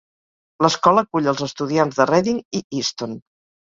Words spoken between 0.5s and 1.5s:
L'escola acull els